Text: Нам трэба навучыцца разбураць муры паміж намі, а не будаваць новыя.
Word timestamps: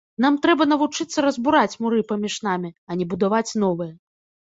Нам 0.23 0.37
трэба 0.45 0.65
навучыцца 0.71 1.25
разбураць 1.27 1.79
муры 1.85 2.01
паміж 2.15 2.41
намі, 2.51 2.75
а 2.89 3.01
не 3.03 3.11
будаваць 3.15 3.47
новыя. 3.67 3.93